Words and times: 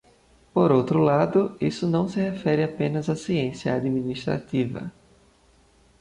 Por 0.53 0.69
outro 0.71 0.97
lado, 0.99 1.41
isso 1.69 1.85
não 1.87 2.07
se 2.09 2.19
refere 2.29 2.63
apenas 2.63 3.07
à 3.07 3.15
ciência 3.15 3.75
administrativa. 3.75 4.91